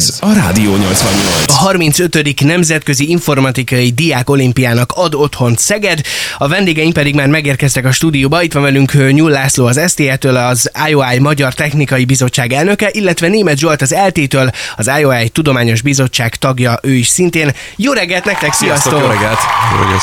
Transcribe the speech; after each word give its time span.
Ez 0.00 0.18
a 0.20 0.32
Rádió 0.32 0.76
88. 0.76 1.44
A 1.46 1.52
35. 1.52 2.40
Nemzetközi 2.40 3.10
Informatikai 3.10 3.90
Diák 3.90 4.30
Olimpiának 4.30 4.92
ad 4.92 5.14
otthont 5.14 5.58
Szeged. 5.58 6.00
A 6.38 6.48
vendégeink 6.48 6.92
pedig 6.92 7.14
már 7.14 7.26
megérkeztek 7.26 7.84
a 7.84 7.92
stúdióba. 7.92 8.42
Itt 8.42 8.52
van 8.52 8.62
velünk 8.62 9.10
Nyull 9.12 9.30
László 9.30 9.66
az 9.66 9.80
STA-től, 9.88 10.36
az 10.36 10.70
IOI 10.88 11.18
Magyar 11.18 11.54
Technikai 11.54 12.04
Bizottság 12.04 12.52
elnöke, 12.52 12.88
illetve 12.92 13.28
Német 13.28 13.58
Zsolt 13.58 13.82
az 13.82 13.94
LT-től, 14.06 14.50
az 14.76 14.90
IOI 14.98 15.28
Tudományos 15.28 15.80
Bizottság 15.82 16.34
tagja, 16.34 16.78
ő 16.82 16.92
is 16.92 17.08
szintén. 17.08 17.52
Jó 17.76 17.92
reggelt 17.92 18.24
nektek, 18.24 18.52
sziasztok! 18.52 19.00
Jó 19.00 19.06
reggelt! 19.06 19.38
Jó 19.72 19.82
reggelt. 19.82 20.02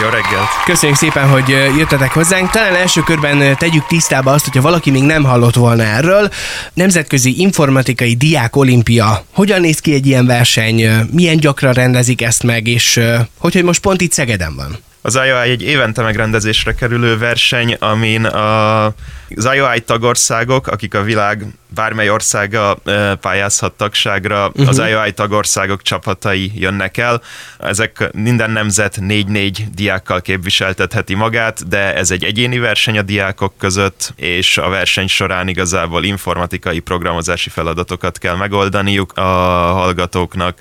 Jó 0.00 0.08
reggelt! 0.08 0.48
Köszönjük 0.64 0.98
szépen, 0.98 1.28
hogy 1.28 1.48
jöttetek 1.78 2.12
hozzánk. 2.12 2.50
Talán 2.50 2.74
első 2.74 3.00
körben 3.00 3.56
tegyük 3.56 3.86
tisztába 3.86 4.32
azt, 4.32 4.44
hogyha 4.44 4.60
valaki 4.60 4.90
még 4.90 5.02
nem 5.02 5.24
hallott 5.24 5.54
volna 5.54 5.82
erről. 5.82 6.30
Nemzetközi 6.74 7.40
Informatikai 7.40 8.14
Diák 8.14 8.56
Olimpia. 8.56 9.28
Hogyan 9.30 9.60
néz 9.60 9.78
ki 9.78 9.94
egy 9.94 10.06
ilyen 10.06 10.26
verseny? 10.26 11.06
Milyen 11.10 11.36
gyakran 11.36 11.72
rendezik 11.72 12.22
ezt 12.22 12.42
meg, 12.42 12.66
és 12.66 13.00
hogy, 13.38 13.52
hogy 13.52 13.64
most 13.64 13.80
pont 13.80 14.00
itt 14.00 14.12
Szegeden 14.12 14.56
van? 14.56 14.78
Az 15.02 15.14
IOI 15.14 15.50
egy 15.50 15.62
évente 15.62 16.02
megrendezésre 16.02 16.74
kerülő 16.74 17.18
verseny, 17.18 17.76
amin 17.78 18.24
a, 18.24 18.84
az 19.36 19.48
IOI 19.54 19.80
tagországok, 19.80 20.66
akik 20.66 20.94
a 20.94 21.02
világ 21.02 21.46
bármely 21.74 22.10
országa 22.10 22.78
pályázhat 23.20 23.72
tagságra, 23.72 24.48
uh-huh. 24.48 24.68
az 24.68 24.78
IOI 24.78 25.12
tagországok 25.12 25.82
csapatai 25.82 26.52
jönnek 26.54 26.96
el. 26.96 27.22
Ezek 27.58 28.08
minden 28.12 28.50
nemzet 28.50 29.00
négy-négy 29.00 29.64
diákkal 29.74 30.20
képviseltetheti 30.20 31.14
magát, 31.14 31.68
de 31.68 31.94
ez 31.94 32.10
egy 32.10 32.24
egyéni 32.24 32.58
verseny 32.58 32.98
a 32.98 33.02
diákok 33.02 33.54
között, 33.58 34.12
és 34.16 34.58
a 34.58 34.68
verseny 34.68 35.06
során 35.06 35.48
igazából 35.48 36.04
informatikai 36.04 36.78
programozási 36.78 37.50
feladatokat 37.50 38.18
kell 38.18 38.36
megoldaniuk 38.36 39.12
a 39.16 39.22
hallgatóknak 39.72 40.58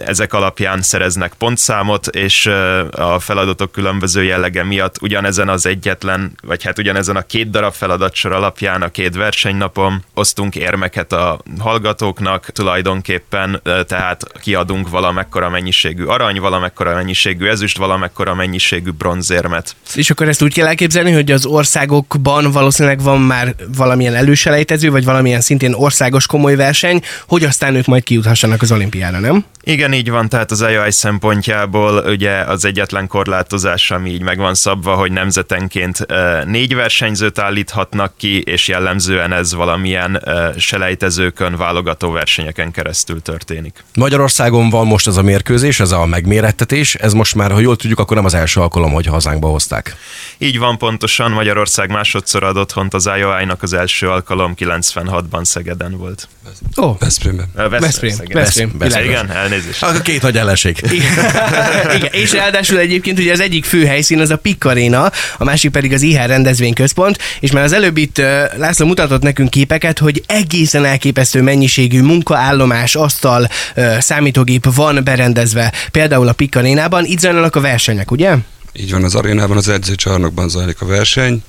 ezek 0.00 0.32
alapján 0.32 0.82
szereznek 0.82 1.32
pontszámot, 1.38 2.06
és 2.06 2.46
a 2.90 3.18
feladatok 3.18 3.72
különböző 3.72 4.22
jellege 4.22 4.64
miatt 4.64 5.02
ugyanezen 5.02 5.48
az 5.48 5.66
egyetlen, 5.66 6.32
vagy 6.42 6.62
hát 6.62 6.78
ugyanezen 6.78 7.16
a 7.16 7.22
két 7.22 7.50
darab 7.50 7.72
feladatsor 7.72 8.32
alapján 8.32 8.82
a 8.82 8.88
két 8.88 9.16
versenynapon 9.16 10.04
osztunk 10.14 10.56
érmeket 10.56 11.12
a 11.12 11.40
hallgatóknak 11.58 12.50
tulajdonképpen, 12.52 13.62
tehát 13.86 14.22
kiadunk 14.40 14.88
valamekkora 14.88 15.48
mennyiségű 15.48 16.04
arany, 16.04 16.40
valamekkora 16.40 16.94
mennyiségű 16.94 17.46
ezüst, 17.46 17.78
valamekkora 17.78 18.34
mennyiségű 18.34 18.90
bronzérmet. 18.90 19.76
És 19.94 20.10
akkor 20.10 20.28
ezt 20.28 20.42
úgy 20.42 20.54
kell 20.54 20.66
elképzelni, 20.66 21.12
hogy 21.12 21.30
az 21.30 21.46
országokban 21.46 22.50
valószínűleg 22.50 23.02
van 23.02 23.20
már 23.20 23.54
valamilyen 23.76 24.14
előselejtező, 24.14 24.90
vagy 24.90 25.04
valamilyen 25.04 25.40
szintén 25.40 25.72
országos 25.72 26.26
komoly 26.26 26.56
verseny, 26.56 27.02
hogy 27.26 27.44
aztán 27.44 27.74
ők 27.74 27.86
majd 27.86 28.02
kijuthassanak 28.02 28.62
az 28.62 28.72
olimpiára, 28.72 29.18
nem? 29.18 29.44
Igen, 29.62 29.87
így 29.92 30.10
van, 30.10 30.28
tehát 30.28 30.50
az 30.50 30.62
AI 30.62 30.90
szempontjából 30.90 32.04
ugye 32.06 32.32
az 32.32 32.64
egyetlen 32.64 33.06
korlátozás, 33.06 33.90
ami 33.90 34.10
így 34.10 34.22
meg 34.22 34.38
van 34.38 34.54
szabva, 34.54 34.94
hogy 34.94 35.12
nemzetenként 35.12 36.06
négy 36.44 36.74
versenyzőt 36.74 37.38
állíthatnak 37.38 38.12
ki, 38.16 38.40
és 38.40 38.68
jellemzően 38.68 39.32
ez 39.32 39.54
valamilyen 39.54 40.22
selejtezőkön, 40.56 41.56
válogató 41.56 42.10
versenyeken 42.10 42.70
keresztül 42.70 43.22
történik. 43.22 43.84
Magyarországon 43.94 44.70
van 44.70 44.86
most 44.86 45.06
ez 45.06 45.16
a 45.16 45.22
mérkőzés, 45.22 45.80
ez 45.80 45.92
a 45.92 46.06
megmérettetés, 46.06 46.94
ez 46.94 47.12
most 47.12 47.34
már, 47.34 47.50
ha 47.50 47.58
jól 47.58 47.76
tudjuk, 47.76 47.98
akkor 47.98 48.16
nem 48.16 48.24
az 48.24 48.34
első 48.34 48.60
alkalom, 48.60 48.92
hogy 48.92 49.06
hazánkba 49.06 49.48
hozták. 49.48 49.96
Így 50.38 50.58
van 50.58 50.78
pontosan, 50.78 51.30
Magyarország 51.30 51.90
másodszor 51.90 52.42
adott 52.42 52.72
hont 52.72 52.94
az 52.94 53.10
IOI-nak, 53.16 53.62
az 53.62 53.72
első 53.72 54.08
alkalom 54.08 54.54
96-ban 54.58 55.44
Szegeden 55.44 55.96
volt. 55.96 56.28
Ó, 56.76 56.84
oh. 56.84 56.98
Veszprémben. 56.98 57.50
Veszprém. 57.54 58.16
Veszprém. 58.32 58.72
Veszprém. 58.78 59.04
Igen, 59.04 59.30
elnézést. 59.30 59.77
A 59.80 60.02
két 60.02 60.22
nagy 60.22 60.36
ellenség. 60.36 60.76
Igen, 61.96 62.08
és 62.10 62.32
ráadásul 62.32 62.78
egyébként 62.78 63.18
ugye 63.18 63.32
az 63.32 63.40
egyik 63.40 63.64
fő 63.64 63.84
helyszín 63.84 64.20
az 64.20 64.30
a 64.30 64.36
Pikkaréna, 64.36 65.12
a 65.38 65.44
másik 65.44 65.70
pedig 65.70 65.92
az 65.92 66.02
IHR 66.02 66.26
rendezvényközpont, 66.26 67.18
és 67.40 67.50
már 67.50 67.64
az 67.64 67.72
előbb 67.72 67.96
itt 67.96 68.22
László 68.56 68.86
mutatott 68.86 69.22
nekünk 69.22 69.50
képeket, 69.50 69.98
hogy 69.98 70.22
egészen 70.26 70.84
elképesztő 70.84 71.42
mennyiségű 71.42 72.02
munkaállomás, 72.02 72.94
asztal, 72.94 73.48
számítógép 73.98 74.74
van 74.74 75.04
berendezve, 75.04 75.72
például 75.90 76.28
a 76.28 76.32
Pikkarénában. 76.32 77.04
Itt 77.04 77.18
zajlanak 77.18 77.56
a 77.56 77.60
versenyek, 77.60 78.10
ugye? 78.10 78.34
Így 78.72 78.90
van, 78.90 79.04
az 79.04 79.14
arénában, 79.14 79.56
az 79.56 79.68
edzőcsarnokban 79.68 80.48
zajlik 80.48 80.80
a 80.80 80.86
verseny. 80.86 81.42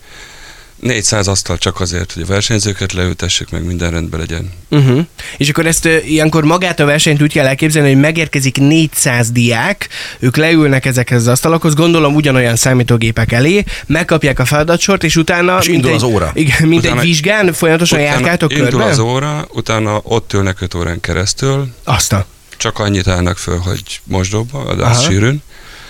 400 0.80 1.28
asztal 1.28 1.58
csak 1.58 1.80
azért, 1.80 2.12
hogy 2.12 2.24
a 2.24 2.26
versenyzőket 2.26 2.94
leültessük, 2.94 3.50
meg 3.50 3.66
minden 3.66 3.92
rendben 3.92 4.20
legyen. 4.20 4.52
Uh-huh. 4.70 5.06
És 5.38 5.50
akkor 5.50 5.66
ezt 5.66 5.86
uh, 5.86 6.10
ilyenkor 6.10 6.44
magát 6.44 6.80
a 6.80 6.86
versenyt 6.86 7.22
úgy 7.22 7.34
kell 7.34 7.46
elképzelni, 7.46 7.92
hogy 7.92 8.00
megérkezik 8.00 8.58
400 8.58 9.32
diák, 9.32 9.90
ők 10.20 10.38
leülnek 10.38 10.86
ezekhez 10.86 11.22
az 11.22 11.28
asztalokhoz, 11.28 11.74
gondolom 11.74 12.16
ugyanolyan 12.16 12.56
számítógépek 12.56 13.32
elé, 13.32 13.64
megkapják 13.86 14.40
a 14.40 14.46
feladatsort, 14.46 15.04
és 15.04 15.16
utána... 15.16 15.58
És 15.58 15.68
indul 15.68 15.90
egy, 15.90 15.96
az 15.96 16.04
óra. 16.04 16.32
Igen, 16.34 16.68
mint 16.68 16.84
utána, 16.84 17.02
egy 17.02 17.08
vizsgán, 17.08 17.54
folyamatosan 17.54 18.00
járkáltok 18.00 18.52
indul 18.52 18.70
körbe? 18.70 18.86
az 18.86 19.00
óra, 19.00 19.48
utána 19.54 20.00
ott 20.04 20.34
ülnek 20.34 20.62
5 20.62 20.74
órán 20.74 21.00
keresztül. 21.00 21.68
Azt 21.84 22.14
a... 22.14 22.26
Csak 22.58 22.80
annyit 22.80 23.08
állnak 23.08 23.38
föl, 23.38 23.58
hogy 23.58 24.02
mosdóba, 24.04 24.60
adás 24.60 25.04
sűrűn, 25.04 25.42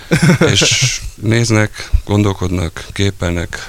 és 0.52 1.00
néznek, 1.14 1.90
gondolkodnak, 2.04 2.86
képelnek, 2.92 3.68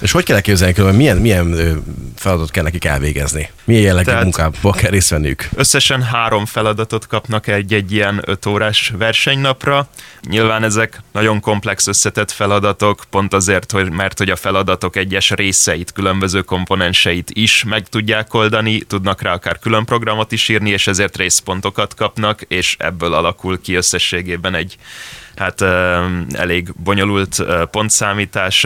és 0.00 0.12
hogy 0.12 0.24
kell 0.24 0.36
elképzelni, 0.36 0.80
hogy 0.80 0.96
milyen, 0.96 1.16
milyen 1.16 1.82
feladatot 2.16 2.50
kell 2.50 2.62
nekik 2.62 2.84
elvégezni? 2.84 3.50
Milyen 3.64 3.82
jellegű 3.82 4.04
Tehát 4.04 4.22
munkába 4.22 4.70
kell 4.70 4.90
részt 4.90 5.08
venniük? 5.08 5.48
Összesen 5.54 6.02
három 6.02 6.46
feladatot 6.46 7.06
kapnak 7.06 7.46
egy-egy 7.46 7.92
ilyen 7.92 8.22
öt 8.26 8.46
órás 8.46 8.92
versenynapra. 8.98 9.88
Nyilván 10.28 10.62
ezek 10.62 11.00
nagyon 11.12 11.40
komplex 11.40 11.86
összetett 11.86 12.30
feladatok, 12.30 13.04
pont 13.10 13.34
azért, 13.34 13.70
hogy, 13.70 13.90
mert 13.90 14.18
hogy 14.18 14.30
a 14.30 14.36
feladatok 14.36 14.96
egyes 14.96 15.30
részeit, 15.30 15.92
különböző 15.92 16.42
komponenseit 16.42 17.30
is 17.30 17.64
meg 17.64 17.88
tudják 17.88 18.34
oldani, 18.34 18.78
tudnak 18.78 19.22
rá 19.22 19.32
akár 19.32 19.58
külön 19.58 19.84
programot 19.84 20.32
is 20.32 20.48
írni, 20.48 20.70
és 20.70 20.86
ezért 20.86 21.16
részpontokat 21.16 21.94
kapnak, 21.94 22.42
és 22.42 22.76
ebből 22.78 23.12
alakul 23.12 23.60
ki 23.60 23.74
összességében 23.74 24.54
egy 24.54 24.76
hát 25.38 25.62
elég 26.32 26.72
bonyolult 26.84 27.44
pontszámítás, 27.70 28.64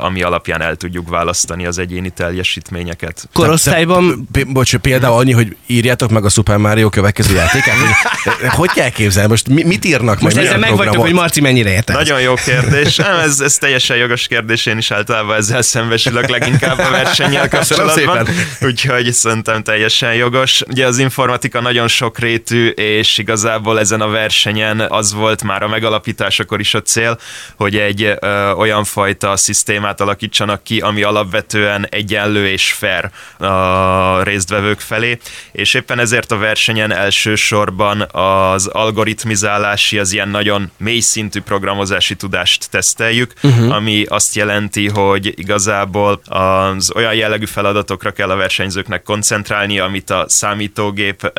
ami 0.00 0.22
alapján 0.22 0.62
el 0.62 0.76
tudjuk 0.76 1.08
választani 1.08 1.66
az 1.66 1.78
egyéni 1.78 2.10
teljesítményeket. 2.10 3.28
Korosztályban... 3.32 4.28
Bocs, 4.46 4.76
például 4.76 5.18
annyi, 5.18 5.32
hogy 5.32 5.56
írjátok 5.66 6.10
meg 6.10 6.24
a 6.24 6.28
Super 6.28 6.56
Mario 6.56 6.88
következő 6.88 7.34
játékát, 7.34 7.76
hogy, 7.76 8.48
hogy 8.60 8.70
kell 8.70 8.88
képzelni? 8.88 9.28
Most 9.28 9.48
mit 9.48 9.84
írnak 9.84 10.20
Most 10.20 10.36
ezzel 10.36 10.58
megvagytok, 10.58 11.02
hogy 11.02 11.12
Marci 11.12 11.40
mennyire 11.40 11.70
érte. 11.70 11.92
Nagyon 11.92 12.20
jó 12.20 12.34
kérdés. 12.34 12.96
Nem, 12.96 13.18
ez, 13.18 13.40
ez 13.40 13.56
teljesen 13.56 13.96
jogos 13.96 14.26
kérdés, 14.26 14.66
én 14.66 14.78
is 14.78 14.90
általában 14.90 15.36
ezzel 15.36 15.62
szembesülök 15.62 16.28
leginkább 16.28 16.78
a 16.78 16.90
versennyel 16.90 17.48
kapcsolatban. 17.48 18.28
Úgyhogy 18.60 19.12
szerintem 19.12 19.62
teljesen 19.62 20.14
jogos. 20.14 20.62
Ugye 20.68 20.86
az 20.86 20.98
informatika 20.98 21.60
nagyon 21.60 21.88
sokrétű, 21.88 22.68
és 22.68 23.18
igazából 23.18 23.78
ezen 23.78 24.00
a 24.00 24.08
versenyen 24.08 24.80
az 24.80 25.12
volt 25.12 25.42
már 25.42 25.62
a 25.62 25.68
megalapítás 25.68 26.11
alakításakor 26.12 26.60
is 26.60 26.74
a 26.74 26.82
cél, 26.82 27.18
hogy 27.56 27.76
egy 27.76 28.02
ö, 28.20 28.50
olyan 28.50 28.84
fajta 28.84 29.36
szisztémát 29.36 30.00
alakítsanak 30.00 30.62
ki, 30.62 30.80
ami 30.80 31.02
alapvetően 31.02 31.86
egyenlő 31.90 32.48
és 32.48 32.72
fair 32.72 33.10
a 33.48 34.22
résztvevők 34.22 34.80
felé, 34.80 35.18
és 35.52 35.74
éppen 35.74 35.98
ezért 35.98 36.32
a 36.32 36.36
versenyen 36.36 36.92
elsősorban 36.92 38.00
az 38.10 38.66
algoritmizálási, 38.66 39.98
az 39.98 40.12
ilyen 40.12 40.28
nagyon 40.28 40.70
mély 40.76 41.00
szintű 41.00 41.40
programozási 41.40 42.14
tudást 42.14 42.70
teszteljük, 42.70 43.32
uh-huh. 43.42 43.74
ami 43.74 44.04
azt 44.08 44.34
jelenti, 44.34 44.88
hogy 44.88 45.32
igazából 45.38 46.20
az 46.24 46.92
olyan 46.94 47.14
jellegű 47.14 47.46
feladatokra 47.46 48.10
kell 48.10 48.30
a 48.30 48.36
versenyzőknek 48.36 49.02
koncentrálni, 49.02 49.78
amit 49.78 50.10
a 50.10 50.24
számítógép 50.28 51.32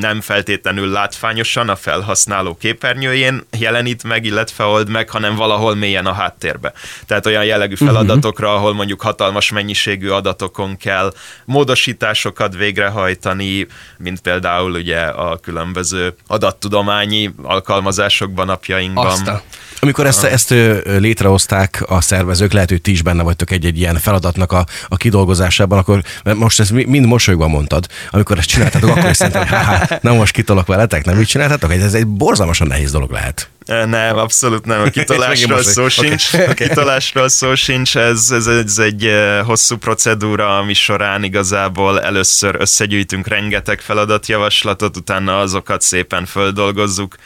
nem 0.00 0.20
feltétlenül 0.20 0.88
látványosan 0.88 1.68
a 1.68 1.76
felhasználó 1.76 2.56
képernyőjén 2.56 3.46
jelenít 3.58 4.02
meg, 4.02 4.17
meg, 4.18 4.26
illetve 4.26 4.64
old 4.64 4.88
meg, 4.88 5.10
hanem 5.10 5.34
valahol 5.34 5.74
mélyen 5.74 6.06
a 6.06 6.12
háttérbe. 6.12 6.72
Tehát 7.06 7.26
olyan 7.26 7.44
jellegű 7.44 7.74
feladatokra, 7.74 8.54
ahol 8.54 8.74
mondjuk 8.74 9.00
hatalmas 9.00 9.50
mennyiségű 9.50 10.08
adatokon 10.08 10.76
kell 10.76 11.12
módosításokat 11.44 12.56
végrehajtani, 12.56 13.66
mint 13.98 14.20
például 14.20 14.72
ugye 14.72 15.00
a 15.00 15.38
különböző 15.38 16.14
adattudományi 16.26 17.34
alkalmazásokban 17.42 18.46
napjainkban. 18.46 19.06
Aztán. 19.06 19.40
Amikor 19.80 20.06
ezt, 20.06 20.24
ezt 20.24 20.54
létrehozták 20.84 21.84
a 21.86 22.00
szervezők, 22.00 22.52
lehet, 22.52 22.68
hogy 22.68 22.80
ti 22.80 22.90
is 22.90 23.02
benne 23.02 23.22
vagytok 23.22 23.50
egy-egy 23.50 23.78
ilyen 23.78 23.98
feladatnak 23.98 24.52
a, 24.52 24.66
a 24.88 24.96
kidolgozásában, 24.96 25.78
akkor 25.78 26.02
mert 26.24 26.36
most 26.36 26.60
ezt 26.60 26.72
mind 26.72 27.06
mosolyogva 27.06 27.48
mondtad, 27.48 27.86
amikor 28.10 28.38
ezt 28.38 28.48
csináltátok, 28.48 28.90
akkor 28.90 29.10
is 29.10 29.16
szerintem, 29.16 29.46
há, 29.46 29.98
na 30.02 30.14
most 30.14 30.32
kitolok 30.32 30.66
veletek, 30.66 31.04
nem 31.04 31.20
így 31.20 31.26
csináltátok? 31.26 31.72
Ez 31.72 31.94
egy 31.94 32.06
borzalmasan 32.06 32.66
nehéz 32.66 32.90
dolog 32.90 33.10
lehet. 33.10 33.50
Nem, 33.68 34.16
abszolút 34.16 34.64
nem. 34.64 34.80
A 34.80 34.90
kitolásról 34.98 35.62
szó 35.62 35.88
sincs. 35.88 36.32
Okay. 36.34 36.46
A 36.46 36.54
kitolásról 36.54 37.28
szó 37.28 37.54
sincs. 37.54 37.96
Ez, 37.96 38.30
ez, 38.30 38.46
ez 38.46 38.78
egy 38.78 39.10
hosszú 39.44 39.76
procedúra, 39.76 40.58
ami 40.58 40.74
során 40.74 41.24
igazából 41.24 42.02
először 42.02 42.56
összegyűjtünk 42.58 43.26
rengeteg 43.26 43.80
feladatjavaslatot, 43.80 44.96
utána 44.96 45.38
azokat 45.38 45.80
szépen 45.80 46.26
földolgozzuk 46.26 47.16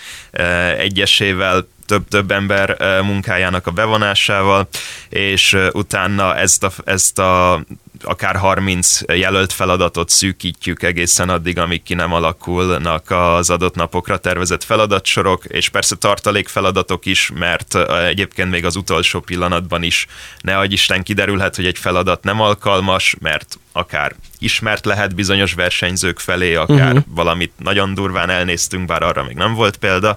egyesével 0.78 1.66
több-több 1.92 2.30
ember 2.30 2.76
munkájának 3.02 3.66
a 3.66 3.70
bevonásával, 3.70 4.68
és 5.08 5.56
utána 5.72 6.36
ezt 6.36 6.64
a, 6.64 6.70
ezt 6.84 7.18
a 7.18 7.64
akár 8.02 8.36
30 8.36 9.00
jelölt 9.12 9.52
feladatot 9.52 10.08
szűkítjük 10.08 10.82
egészen 10.82 11.28
addig, 11.28 11.58
amíg 11.58 11.82
ki 11.82 11.94
nem 11.94 12.12
alakulnak 12.12 13.10
az 13.10 13.50
adott 13.50 13.74
napokra 13.74 14.16
tervezett 14.16 14.64
feladatsorok, 14.64 15.44
és 15.44 15.68
persze 15.68 15.96
tartalék 15.96 16.48
feladatok 16.48 17.06
is, 17.06 17.30
mert 17.34 17.74
egyébként 18.06 18.50
még 18.50 18.64
az 18.64 18.76
utolsó 18.76 19.20
pillanatban 19.20 19.82
is 19.82 20.06
ne 20.40 20.58
adj 20.58 20.72
Isten 20.72 21.02
kiderülhet, 21.02 21.56
hogy 21.56 21.66
egy 21.66 21.78
feladat 21.78 22.24
nem 22.24 22.40
alkalmas, 22.40 23.16
mert 23.20 23.58
akár 23.72 24.14
ismert 24.38 24.84
lehet 24.84 25.14
bizonyos 25.14 25.54
versenyzők 25.54 26.18
felé, 26.18 26.54
akár 26.54 26.86
uh-huh. 26.86 27.04
valamit 27.08 27.52
nagyon 27.58 27.94
durván 27.94 28.30
elnéztünk, 28.30 28.86
bár 28.86 29.02
arra 29.02 29.24
még 29.24 29.36
nem 29.36 29.54
volt 29.54 29.76
példa, 29.76 30.16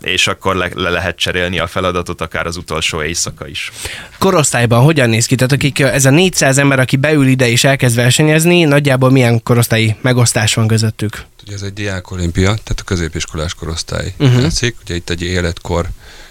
és 0.00 0.26
akkor 0.26 0.56
le, 0.56 0.70
le 0.74 0.90
lehet 0.90 1.16
cserélni 1.16 1.58
a 1.58 1.66
feladatot 1.66 2.20
akár 2.20 2.46
az 2.46 2.56
utolsó 2.56 3.02
éjszaka 3.02 3.46
is. 3.46 3.72
Korosztályban 4.18 4.82
hogyan 4.82 5.08
néz 5.08 5.26
ki? 5.26 5.34
Tehát 5.34 5.52
akik, 5.52 5.78
ez 5.78 6.04
a 6.04 6.10
400 6.10 6.58
ember, 6.58 6.78
aki 6.78 6.96
beül 7.06 7.26
ide 7.26 7.48
és 7.48 7.64
elkezd 7.64 7.96
versenyezni, 7.96 8.64
nagyjából 8.64 9.10
milyen 9.10 9.42
korosztályi 9.42 9.96
megosztás 10.00 10.54
van 10.54 10.66
közöttük? 10.66 11.24
Ugye 11.42 11.54
ez 11.54 11.62
egy 11.62 11.72
diákolimpia, 11.72 12.46
tehát 12.46 12.80
a 12.80 12.82
középiskolás 12.84 13.54
korosztály 13.54 14.14
uh-huh. 14.18 14.42
játszik. 14.42 14.76
Ugye 14.82 14.94
itt 14.94 15.10
egy 15.10 15.22
életkor 15.22 15.86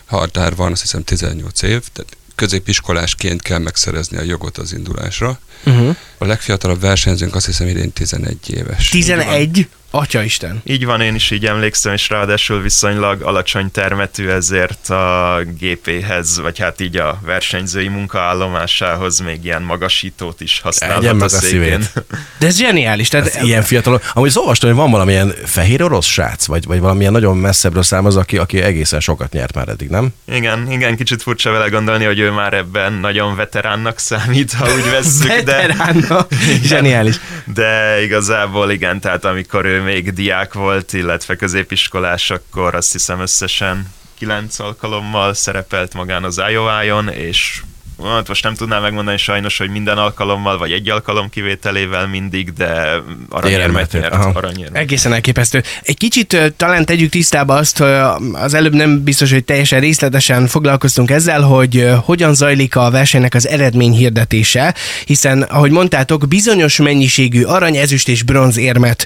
határ 0.06 0.56
van, 0.56 0.72
azt 0.72 0.82
hiszem 0.82 1.04
18 1.04 1.62
év, 1.62 1.82
tehát 1.94 2.18
középiskolásként 2.36 3.42
kell 3.42 3.58
megszerezni 3.58 4.18
a 4.18 4.22
jogot 4.22 4.58
az 4.58 4.74
indulásra. 4.74 5.40
Uh-huh. 5.66 5.96
A 6.18 6.26
legfiatalabb 6.26 6.82
versenyzőnk 6.82 7.36
azt 7.36 7.46
hiszem 7.46 7.68
idén 7.68 7.92
11 7.92 8.38
éves. 8.50 8.90
11? 8.90 9.68
Atya 9.98 10.22
Isten. 10.22 10.62
Így 10.64 10.86
van, 10.86 11.02
én 11.02 11.16
is 11.16 11.32
így 11.32 11.46
emlékszem, 11.46 11.94
és 11.94 12.10
ráadásul 12.10 12.62
viszonylag 12.62 13.22
alacsony 13.22 13.72
termetű, 13.72 14.28
ezért 14.28 14.90
a 14.90 15.40
GP-hez, 15.60 16.40
vagy 16.40 16.60
hát 16.60 16.82
így 16.82 16.98
a 16.98 17.20
versenyzői 17.26 17.88
munkaállomásához 17.88 19.20
még 19.20 19.46
ilyen 19.46 19.62
magasítót 19.62 20.42
is 20.42 20.60
használhat 20.60 21.22
a 21.22 21.30
székén. 21.30 21.84
De 22.40 22.48
ez 22.48 22.58
zseniális. 22.58 23.08
Tehát 23.08 23.28
ez 23.28 23.44
ilyen 23.44 23.62
fiatal. 23.62 24.02
Amúgy 24.14 24.28
az 24.28 24.38
olvastam, 24.38 24.70
hogy 24.70 24.80
van 24.80 24.92
valamilyen 24.92 25.34
fehér 25.46 25.84
orosz 25.84 26.06
srác, 26.06 26.46
vagy, 26.46 26.66
vagy 26.66 26.80
valamilyen 26.80 27.12
nagyon 27.12 27.38
messzebbről 27.38 27.84
származó, 27.84 28.20
aki, 28.20 28.38
aki 28.38 28.62
egészen 28.62 29.00
sokat 29.00 29.32
nyert 29.32 29.54
már 29.54 29.68
eddig, 29.68 29.90
nem? 29.90 30.14
Igen, 30.32 30.72
igen, 30.72 30.96
kicsit 30.96 31.22
furcsa 31.22 31.52
vele 31.52 31.68
gondolni, 31.68 32.06
hogy 32.06 32.20
ő 32.20 32.32
már 32.32 32.54
ebben 32.54 32.94
nagyon 32.94 33.36
veteránnak 33.36 34.00
számít, 34.00 34.54
ha 34.54 34.74
úgy 34.74 34.90
vesszük. 34.90 35.42
de... 35.42 35.76
Zseniális. 36.64 37.16
De 37.54 38.02
igazából 38.04 38.72
igen, 38.72 39.00
tehát 39.00 39.26
amikor 39.26 39.66
ő 39.66 39.84
még 39.86 40.14
diák 40.14 40.54
volt, 40.54 40.94
illetve 40.94 41.36
középiskolás, 41.36 42.32
akkor 42.32 42.76
azt 42.76 42.92
hiszem 42.92 43.20
összesen 43.20 43.94
kilenc 44.18 44.60
alkalommal 44.60 45.34
szerepelt 45.34 45.94
magán 45.94 46.24
az 46.24 46.42
iowa 46.50 47.10
és 47.10 47.62
hát 48.04 48.28
most 48.28 48.44
nem 48.44 48.54
tudnám 48.54 48.82
megmondani 48.82 49.18
sajnos, 49.18 49.58
hogy 49.58 49.70
minden 49.70 49.98
alkalommal, 49.98 50.58
vagy 50.58 50.72
egy 50.72 50.90
alkalom 50.90 51.30
kivételével 51.30 52.08
mindig, 52.08 52.54
de 52.54 53.02
aranyérmet 53.30 53.92
nyert. 53.92 54.36
Aranyérmet. 54.36 54.82
Egészen 54.82 55.14
elképesztő. 55.14 55.64
Egy 55.82 55.98
kicsit 55.98 56.54
talán 56.58 56.86
tegyük 56.86 57.10
tisztába 57.10 57.56
azt, 57.56 57.78
hogy 57.78 57.94
az 58.34 58.54
előbb 58.54 58.74
nem 58.74 59.04
biztos, 59.04 59.32
hogy 59.32 59.44
teljesen 59.44 59.80
részletesen 59.80 60.48
foglalkoztunk 60.48 61.12
ezzel, 61.12 61.42
hogy 61.42 61.90
hogyan 62.04 62.34
zajlik 62.34 62.76
a 62.76 62.90
versenynek 62.90 63.34
az 63.34 63.48
eredmény 63.48 63.94
hirdetése, 63.94 64.74
hiszen, 65.06 65.42
ahogy 65.42 65.72
mondtátok, 65.72 66.28
bizonyos 66.28 66.78
mennyiségű 66.78 67.44
arany, 67.44 67.76
ezüst 67.76 68.08
és 68.08 68.24
bronz 68.24 68.58
érmet 68.58 69.06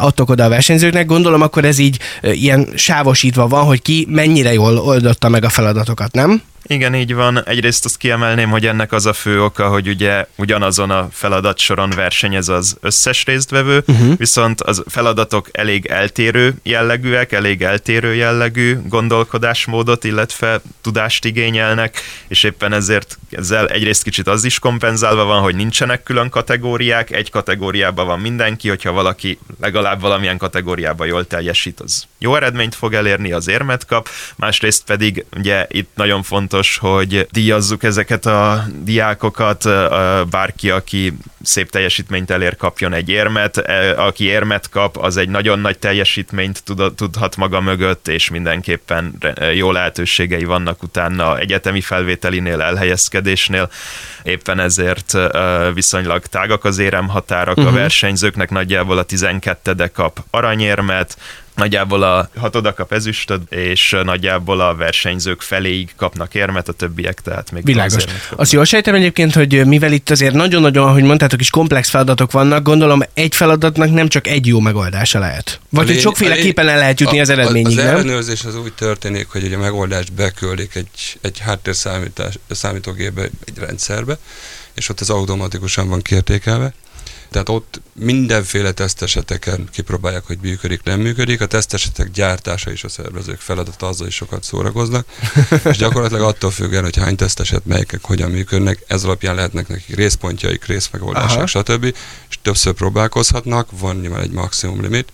adtok 0.00 0.30
oda 0.30 0.44
a 0.44 0.48
versenyzőknek. 0.48 1.06
Gondolom, 1.06 1.42
akkor 1.42 1.64
ez 1.64 1.78
így 1.78 1.98
ilyen 2.22 2.68
sávosítva 2.74 3.46
van, 3.46 3.64
hogy 3.64 3.82
ki 3.82 4.06
mennyire 4.10 4.52
jól 4.52 4.78
oldotta 4.78 5.28
meg 5.28 5.44
a 5.44 5.48
feladatokat, 5.48 6.12
nem? 6.12 6.42
Igen, 6.68 6.94
így 6.94 7.14
van. 7.14 7.44
Egyrészt 7.44 7.84
azt 7.84 7.96
kiemelném, 7.96 8.50
hogy 8.50 8.66
ennek 8.66 8.92
az 8.92 9.06
a 9.06 9.12
fő 9.12 9.42
oka, 9.42 9.68
hogy 9.68 9.88
ugye 9.88 10.26
ugyanazon 10.36 10.90
a 10.90 11.08
feladat 11.12 11.58
soron 11.58 11.90
versenyez 11.90 12.48
az 12.48 12.76
összes 12.80 13.24
résztvevő, 13.24 13.82
uh-huh. 13.86 14.16
viszont 14.16 14.60
az 14.60 14.82
feladatok 14.86 15.48
elég 15.52 15.86
eltérő 15.86 16.54
jellegűek, 16.62 17.32
elég 17.32 17.62
eltérő 17.62 18.14
jellegű 18.14 18.78
gondolkodásmódot, 18.88 20.04
illetve 20.04 20.60
tudást 20.80 21.24
igényelnek, 21.24 22.00
és 22.28 22.42
éppen 22.42 22.72
ezért 22.72 23.18
ezzel 23.30 23.68
egyrészt 23.68 24.02
kicsit 24.02 24.26
az 24.26 24.44
is 24.44 24.58
kompenzálva 24.58 25.24
van, 25.24 25.42
hogy 25.42 25.54
nincsenek 25.54 26.02
külön 26.02 26.28
kategóriák, 26.28 27.10
egy 27.10 27.30
kategóriában 27.30 28.06
van 28.06 28.20
mindenki, 28.20 28.68
hogyha 28.68 28.92
valaki 28.92 29.38
legalább 29.60 30.00
valamilyen 30.00 30.38
kategóriában 30.38 31.06
jól 31.06 31.26
teljesít, 31.26 31.80
az 31.80 32.06
jó 32.18 32.36
eredményt 32.36 32.74
fog 32.74 32.94
elérni, 32.94 33.32
az 33.32 33.48
érmet 33.48 33.86
kap, 33.86 34.08
másrészt 34.36 34.84
pedig 34.84 35.24
ugye 35.36 35.66
itt 35.70 35.90
nagyon 35.94 36.22
fontos 36.22 36.55
fontos, 36.56 36.78
hogy 36.78 37.26
díjazzuk 37.30 37.82
ezeket 37.82 38.26
a 38.26 38.64
diákokat, 38.82 39.64
bárki, 40.30 40.70
aki 40.70 41.12
szép 41.42 41.70
teljesítményt 41.70 42.30
elér, 42.30 42.56
kapjon 42.56 42.92
egy 42.92 43.08
érmet, 43.08 43.58
e, 43.58 44.02
aki 44.02 44.24
érmet 44.24 44.68
kap, 44.68 44.96
az 44.96 45.16
egy 45.16 45.28
nagyon 45.28 45.58
nagy 45.58 45.78
teljesítményt 45.78 46.62
tudhat 46.96 47.36
maga 47.36 47.60
mögött, 47.60 48.08
és 48.08 48.30
mindenképpen 48.30 49.18
jó 49.54 49.72
lehetőségei 49.72 50.44
vannak 50.44 50.82
utána 50.82 51.38
egyetemi 51.38 51.80
felvételinél, 51.80 52.60
elhelyezkedésnél. 52.60 53.70
Éppen 54.22 54.60
ezért 54.60 55.12
viszonylag 55.74 56.26
tágak 56.26 56.64
az 56.64 56.78
éremhatárok, 56.78 57.56
uh-huh. 57.56 57.66
a 57.66 57.70
mhm. 57.70 57.80
versenyzőknek 57.80 58.50
nagyjából 58.50 58.98
a 58.98 59.02
12 59.02 59.90
kap 59.94 60.24
aranyérmet, 60.30 61.16
nagyjából 61.56 62.02
a 62.02 62.30
hatoda 62.36 62.72
kap 62.72 62.92
ezüstöd, 62.92 63.42
és 63.48 63.96
nagyjából 64.02 64.60
a 64.60 64.74
versenyzők 64.74 65.40
feléig 65.40 65.90
kapnak 65.96 66.34
érmet, 66.34 66.68
a 66.68 66.72
többiek 66.72 67.20
tehát 67.20 67.50
még 67.50 67.64
Világos. 67.64 68.04
Azt 68.36 68.52
jól 68.52 68.64
sejtem 68.64 68.94
egyébként, 68.94 69.34
hogy 69.34 69.66
mivel 69.66 69.92
itt 69.92 70.10
azért 70.10 70.34
nagyon-nagyon, 70.34 70.88
ahogy 70.88 71.02
mondtátok 71.02 71.40
is, 71.40 71.50
komplex 71.50 71.88
feladatok 71.88 72.32
vannak, 72.32 72.62
gondolom 72.62 73.02
egy 73.14 73.34
feladatnak 73.34 73.90
nem 73.90 74.08
csak 74.08 74.26
egy 74.26 74.46
jó 74.46 74.60
megoldása 74.60 75.18
lehet. 75.18 75.60
Vagy 75.68 75.86
hogy 75.86 76.00
sokféleképpen 76.00 76.68
el 76.68 76.78
lehet 76.78 77.00
jutni 77.00 77.18
a, 77.18 77.20
az 77.20 77.28
eredményig, 77.28 77.78
Az 77.78 77.84
nem? 77.84 77.94
ellenőrzés 77.94 78.44
az 78.44 78.56
úgy 78.56 78.72
történik, 78.72 79.28
hogy 79.28 79.44
ugye 79.44 79.56
a 79.56 79.58
megoldást 79.58 80.12
beküldik 80.12 80.74
egy, 80.74 81.18
egy 81.20 81.38
háttérszámítógépbe, 81.38 83.22
egy 83.22 83.58
rendszerbe, 83.58 84.18
és 84.74 84.88
ott 84.88 85.00
ez 85.00 85.08
automatikusan 85.08 85.88
van 85.88 86.02
kiértékelve, 86.02 86.72
tehát 87.30 87.48
ott 87.48 87.80
mindenféle 87.92 88.72
teszteseteken 88.72 89.68
kipróbálják, 89.72 90.24
hogy 90.26 90.38
működik, 90.42 90.82
nem 90.82 91.00
működik. 91.00 91.40
A 91.40 91.46
tesztesetek 91.46 92.10
gyártása 92.10 92.70
is 92.70 92.84
a 92.84 92.88
szervezők 92.88 93.40
feladata, 93.40 93.86
azzal 93.86 94.06
is 94.06 94.14
sokat 94.14 94.42
szórakoznak. 94.42 95.06
és 95.70 95.76
gyakorlatilag 95.76 96.22
attól 96.22 96.50
függően, 96.50 96.82
hogy 96.82 96.96
hány 96.96 97.16
teszteset, 97.16 97.66
melyikek 97.66 98.04
hogyan 98.04 98.30
működnek, 98.30 98.84
ez 98.86 99.04
alapján 99.04 99.34
lehetnek 99.34 99.68
nekik 99.68 99.96
részpontjaik, 99.96 100.64
részmegoldások, 100.64 101.48
stb. 101.48 101.84
És 102.28 102.38
többször 102.42 102.72
próbálkozhatnak, 102.72 103.68
van 103.78 103.96
nyilván 103.96 104.22
egy 104.22 104.30
maximum 104.30 104.80
limit. 104.80 105.12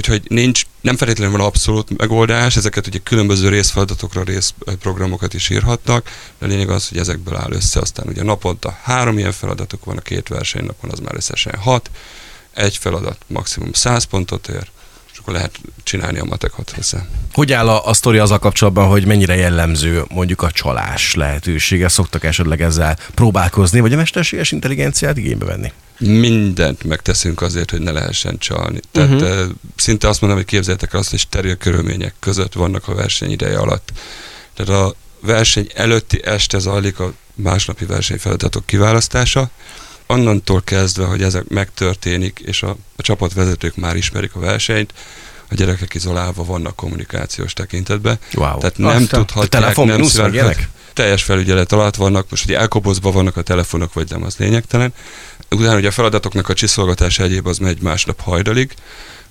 Úgyhogy 0.00 0.22
nincs, 0.28 0.62
nem 0.80 0.96
feltétlenül 0.96 1.36
van 1.36 1.46
abszolút 1.46 1.96
megoldás, 1.96 2.56
ezeket 2.56 2.86
ugye 2.86 2.98
különböző 2.98 3.48
részfeladatokra 3.48 4.22
részprogramokat 4.22 5.34
is 5.34 5.48
írhatnak, 5.48 6.10
de 6.38 6.46
a 6.46 6.48
lényeg 6.48 6.70
az, 6.70 6.88
hogy 6.88 6.98
ezekből 6.98 7.36
áll 7.36 7.52
össze. 7.52 7.80
Aztán 7.80 8.06
ugye 8.08 8.22
naponta 8.22 8.78
három 8.82 9.18
ilyen 9.18 9.32
feladatok 9.32 9.84
van, 9.84 9.96
a 9.96 10.00
két 10.00 10.28
versenynapon 10.28 10.90
az 10.90 10.98
már 10.98 11.14
összesen 11.14 11.58
hat, 11.58 11.90
egy 12.54 12.76
feladat 12.76 13.18
maximum 13.26 13.72
100 13.72 14.04
pontot 14.04 14.48
ér, 14.48 14.70
akkor 15.30 15.42
lehet 15.42 15.60
csinálni 15.82 16.18
a 16.18 16.24
matekot 16.24 16.70
hozzá. 16.70 17.06
Hogy 17.32 17.52
áll 17.52 17.68
a, 17.68 17.86
a 17.86 17.92
sztori 17.92 18.18
a 18.18 18.38
kapcsolatban, 18.38 18.88
hogy 18.88 19.06
mennyire 19.06 19.34
jellemző 19.36 20.04
mondjuk 20.08 20.42
a 20.42 20.50
csalás 20.50 21.14
lehetősége? 21.14 21.88
Szoktak 21.88 22.24
esetleg 22.24 22.62
ezzel 22.62 22.98
próbálkozni, 23.14 23.80
vagy 23.80 23.92
a 23.92 23.96
mesterséges 23.96 24.52
intelligenciát 24.52 25.16
igénybe 25.16 25.44
venni? 25.44 25.72
mindent 26.02 26.84
megteszünk 26.84 27.42
azért, 27.42 27.70
hogy 27.70 27.80
ne 27.80 27.90
lehessen 27.90 28.38
csalni. 28.38 28.80
Tehát 28.92 29.20
uh-huh. 29.20 29.50
szinte 29.76 30.08
azt 30.08 30.20
mondom, 30.20 30.38
hogy 30.38 30.48
képzeljétek 30.48 30.94
azt, 30.94 31.10
hogy 31.10 31.18
steril 31.18 31.56
körülmények 31.56 32.14
között 32.20 32.52
vannak 32.52 32.88
a 32.88 32.94
verseny 32.94 33.30
ideje 33.30 33.58
alatt. 33.58 33.92
Tehát 34.54 34.82
a 34.82 34.94
verseny 35.20 35.66
előtti 35.74 36.20
este 36.24 36.58
zajlik 36.58 37.00
a 37.00 37.12
másnapi 37.34 37.84
versenyfeladatok 37.84 38.66
kiválasztása, 38.66 39.50
onnantól 40.10 40.62
kezdve, 40.62 41.04
hogy 41.04 41.22
ezek 41.22 41.48
megtörténik, 41.48 42.42
és 42.44 42.62
a, 42.62 42.76
a 42.96 43.02
csapatvezetők 43.02 43.76
már 43.76 43.96
ismerik 43.96 44.34
a 44.34 44.40
versenyt, 44.40 44.94
a 45.50 45.54
gyerekek 45.54 45.94
izolálva 45.94 46.44
vannak 46.44 46.76
kommunikációs 46.76 47.52
tekintetben. 47.52 48.18
Wow. 48.34 48.58
Tehát 48.58 48.78
nem 48.78 48.88
Aztán. 48.88 49.06
tudhatják, 49.06 49.48
Telefon 49.48 49.86
nem 49.86 50.00
meg 50.16 50.32
ilyenek? 50.32 50.68
teljes 50.92 51.22
felügyelet 51.22 51.72
alatt 51.72 51.96
vannak, 51.96 52.30
most 52.30 52.44
ugye 52.44 52.58
elkobozva 52.58 53.10
vannak 53.10 53.36
a 53.36 53.42
telefonok, 53.42 53.92
vagy 53.92 54.10
nem, 54.10 54.22
az 54.22 54.36
lényegtelen. 54.36 54.94
Utána 55.50 55.76
ugye 55.76 55.88
a 55.88 55.90
feladatoknak 55.90 56.48
a 56.48 56.54
csiszolgatása 56.54 57.22
egyéb 57.22 57.46
az 57.46 57.58
megy 57.58 57.82
másnap 57.82 58.20
hajdalig, 58.20 58.74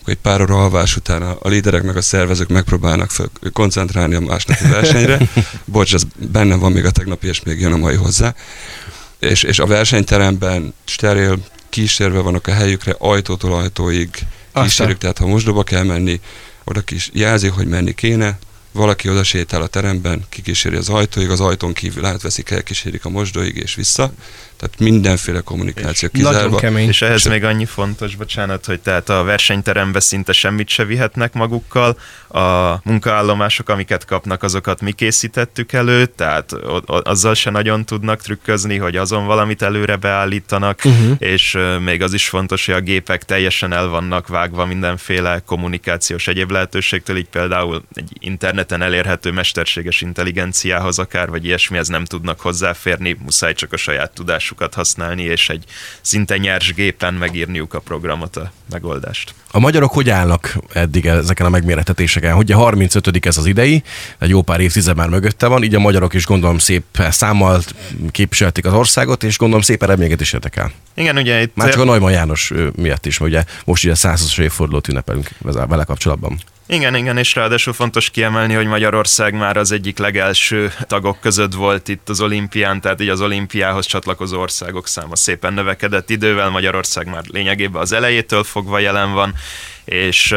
akkor 0.01 0.13
egy 0.13 0.19
pár 0.19 0.41
óra 0.41 0.63
alvás 0.63 0.95
után 0.95 1.21
a, 1.21 1.37
a 1.41 1.47
líderek 1.47 1.83
meg 1.83 1.97
a 1.97 2.01
szervezők 2.01 2.47
megpróbálnak 2.47 3.11
fel, 3.11 3.29
koncentrálni 3.53 4.15
a 4.15 4.19
másnapi 4.19 4.67
versenyre. 4.67 5.19
Bocs, 5.65 5.93
ez 5.93 6.03
benne 6.15 6.55
van 6.55 6.71
még 6.71 6.85
a 6.85 6.91
tegnapi, 6.91 7.27
és 7.27 7.43
még 7.43 7.59
jön 7.59 7.73
a 7.73 7.77
mai 7.77 7.95
hozzá. 7.95 8.35
És, 9.19 9.43
és 9.43 9.59
a 9.59 9.65
versenyteremben 9.65 10.73
steril 10.85 11.43
kísérve 11.69 12.19
vannak 12.19 12.47
a 12.47 12.53
helyükre, 12.53 12.95
ajtótól 12.97 13.53
ajtóig 13.53 14.09
kísérjük, 14.53 14.97
tehát 14.97 15.17
ha 15.17 15.27
mosdóba 15.27 15.63
kell 15.63 15.83
menni, 15.83 16.19
oda 16.63 16.81
kis 16.81 17.09
jelzi, 17.13 17.47
hogy 17.47 17.67
menni 17.67 17.93
kéne, 17.93 18.39
valaki 18.71 19.09
oda 19.09 19.23
sétál 19.23 19.61
a 19.61 19.67
teremben, 19.67 20.25
kikíséri 20.29 20.75
az 20.75 20.89
ajtóig, 20.89 21.29
az 21.29 21.39
ajtón 21.39 21.73
kívül 21.73 22.05
átveszik, 22.05 22.49
elkísérik 22.49 23.05
a 23.05 23.09
mosdóig 23.09 23.55
és 23.55 23.75
vissza. 23.75 24.11
Tehát 24.59 24.79
mindenféle 24.79 25.41
kommunikáció 25.41 26.09
Nagyon 26.11 26.31
kizárva. 26.31 26.57
kemény. 26.57 26.87
És 26.87 27.01
ehhez 27.01 27.25
És- 27.25 27.31
még 27.31 27.43
annyi 27.43 27.65
fontos, 27.65 28.15
bocsánat, 28.15 28.65
hogy 28.65 28.79
tehát 28.79 29.09
a 29.09 29.23
versenyterembe 29.23 29.99
szinte 29.99 30.31
semmit 30.31 30.67
se 30.67 30.85
vihetnek 30.85 31.33
magukkal, 31.33 31.97
a 32.31 32.79
munkaállomások, 32.83 33.69
amiket 33.69 34.05
kapnak, 34.05 34.43
azokat 34.43 34.81
mi 34.81 34.91
készítettük 34.91 35.71
elő, 35.73 36.05
tehát 36.05 36.51
azzal 36.85 37.33
se 37.33 37.49
nagyon 37.49 37.85
tudnak 37.85 38.21
trükközni, 38.21 38.77
hogy 38.77 38.95
azon 38.95 39.25
valamit 39.25 39.61
előre 39.61 39.95
beállítanak, 39.95 40.79
uh-huh. 40.83 41.15
és 41.17 41.57
még 41.79 42.01
az 42.01 42.13
is 42.13 42.29
fontos, 42.29 42.65
hogy 42.65 42.75
a 42.75 42.79
gépek 42.79 43.23
teljesen 43.23 43.73
el 43.73 43.87
vannak 43.87 44.27
vágva 44.27 44.65
mindenféle 44.65 45.41
kommunikációs 45.45 46.27
egyéb 46.27 46.51
lehetőségtől, 46.51 47.17
így 47.17 47.29
például 47.29 47.83
egy 47.93 48.11
interneten 48.19 48.81
elérhető 48.81 49.31
mesterséges 49.31 50.01
intelligenciához 50.01 50.99
akár, 50.99 51.29
vagy 51.29 51.45
ilyesmihez 51.45 51.87
nem 51.87 52.05
tudnak 52.05 52.39
hozzáférni, 52.39 53.17
muszáj 53.23 53.53
csak 53.53 53.73
a 53.73 53.77
saját 53.77 54.11
tudásukat 54.49 54.73
használni, 54.73 55.23
és 55.23 55.49
egy 55.49 55.63
szinte 56.01 56.37
nyers 56.37 56.73
gépen 56.73 57.13
megírniuk 57.13 57.73
a 57.73 57.79
programot, 57.79 58.35
a 58.35 58.51
megoldást. 58.69 59.33
A 59.51 59.59
magyarok 59.59 59.91
hogy 59.91 60.09
állnak 60.09 60.57
eddig 60.73 61.05
ezeken 61.05 61.45
a 61.45 61.49
megmérettetéseken? 61.49 62.37
Ugye 62.37 62.53
35 62.53 63.25
ez 63.25 63.37
az 63.37 63.45
idei, 63.45 63.83
egy 64.19 64.29
jó 64.29 64.41
pár 64.41 64.59
évtized 64.59 64.95
már 64.95 65.09
mögötte 65.09 65.47
van, 65.47 65.63
így 65.63 65.75
a 65.75 65.79
magyarok 65.79 66.13
is 66.13 66.25
gondolom 66.25 66.57
szép 66.57 66.83
számmal 67.09 67.61
képviselték 68.11 68.65
az 68.65 68.73
országot, 68.73 69.23
és 69.23 69.37
gondolom 69.37 69.63
szép 69.63 69.83
eredményeket 69.83 70.21
is 70.21 70.33
értek 70.33 70.55
el. 70.55 70.71
Igen, 70.93 71.17
ugye 71.17 71.41
itt... 71.41 71.55
Már 71.55 71.69
csak 71.69 71.81
a 71.81 71.83
Neumann 71.83 72.11
János 72.11 72.51
miatt 72.75 73.05
is, 73.05 73.19
ugye 73.19 73.43
most 73.65 73.85
ugye 73.85 73.95
100 73.95 74.39
évfordulót 74.39 74.87
ünnepelünk 74.87 75.29
vele 75.41 75.83
kapcsolatban. 75.83 76.39
Igen, 76.71 76.95
igen, 76.95 77.17
és 77.17 77.35
ráadásul 77.35 77.73
fontos 77.73 78.09
kiemelni, 78.09 78.53
hogy 78.53 78.67
Magyarország 78.67 79.33
már 79.33 79.57
az 79.57 79.71
egyik 79.71 79.97
legelső 79.97 80.73
tagok 80.87 81.19
között 81.19 81.53
volt 81.53 81.87
itt 81.87 82.09
az 82.09 82.21
olimpián, 82.21 82.81
tehát 82.81 83.01
így 83.01 83.09
az 83.09 83.21
olimpiához 83.21 83.85
csatlakozó 83.85 84.39
országok 84.39 84.87
száma 84.87 85.15
szépen 85.15 85.53
növekedett 85.53 86.09
idővel, 86.09 86.49
Magyarország 86.49 87.07
már 87.07 87.23
lényegében 87.27 87.81
az 87.81 87.91
elejétől 87.91 88.43
fogva 88.43 88.79
jelen 88.79 89.13
van, 89.13 89.33
és, 89.85 90.35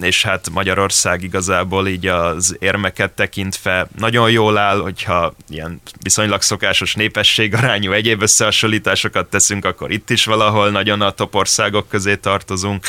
és 0.00 0.22
hát 0.22 0.50
Magyarország 0.50 1.22
igazából 1.22 1.88
így 1.88 2.06
az 2.06 2.56
érmeket 2.58 3.12
tekintve 3.12 3.88
nagyon 3.98 4.30
jól 4.30 4.58
áll, 4.58 4.80
hogyha 4.80 5.34
ilyen 5.48 5.80
viszonylag 6.02 6.42
szokásos 6.42 6.94
népességarányú 6.94 7.92
egyéb 7.92 8.22
összehasonlításokat 8.22 9.26
teszünk, 9.26 9.64
akkor 9.64 9.90
itt 9.90 10.10
is 10.10 10.24
valahol 10.24 10.70
nagyon 10.70 11.00
a 11.00 11.10
topországok 11.10 11.88
közé 11.88 12.16
tartozunk. 12.16 12.86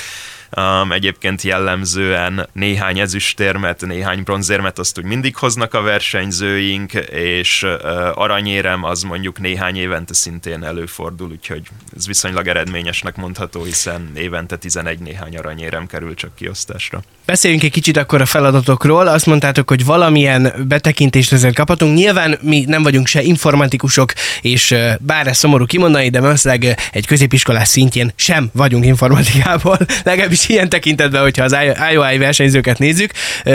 Um, 0.58 0.92
egyébként 0.92 1.42
jellemzően 1.42 2.48
néhány 2.54 3.00
ezüstérmet, 3.00 3.82
néhány 3.82 4.24
bronzérmet 4.24 4.80
azt 4.80 4.98
úgy 4.98 5.04
mindig 5.04 5.36
hoznak 5.36 5.74
a 5.74 5.82
versenyzőink, 5.82 6.94
és 7.12 7.64
uh, 7.64 7.72
aranyérem 8.14 8.84
az 8.84 9.02
mondjuk 9.02 9.40
néhány 9.40 9.76
évente 9.78 10.14
szintén 10.14 10.64
előfordul, 10.64 11.30
úgyhogy 11.30 11.62
ez 11.98 12.08
viszonylag 12.08 12.48
eredményesnek 12.48 13.16
mondható, 13.16 13.64
hiszen 13.64 14.12
évente 14.16 14.56
11 14.56 15.00
néhány 15.00 15.38
aranyérem 15.38 15.88
kerül 15.88 16.14
csak 16.16 16.36
kiosztásra. 16.36 17.02
Beszéljünk 17.26 17.64
egy 17.64 17.72
kicsit 17.72 17.98
akkor 17.98 18.22
a 18.22 18.26
feladatokról. 18.26 19.08
Azt 19.08 19.26
mondtátok, 19.26 19.70
hogy 19.70 19.86
valamilyen 19.86 20.54
betekintést 20.68 21.34
ezért 21.34 21.56
kaphatunk. 21.56 21.96
Nyilván 21.96 22.38
mi 22.42 22.66
nem 22.68 22.84
vagyunk 22.84 23.08
se 23.08 23.22
informatikusok, 23.22 24.14
és 24.42 24.76
bár 25.00 25.28
ez 25.28 25.38
szomorú 25.38 25.66
kimondani, 25.66 26.10
de 26.10 26.20
valószínűleg 26.20 26.78
egy 26.92 27.08
középiskolás 27.08 27.68
szintjén 27.68 28.14
sem 28.16 28.50
vagyunk 28.54 28.86
informatikából, 28.86 29.78
legalábbis 30.04 30.45
ilyen 30.50 30.70
tekintetben, 30.70 31.22
hogyha 31.22 31.44
az 31.44 31.56
IOI 31.92 32.18
versenyzőket 32.18 32.80
nézzük. 32.80 33.12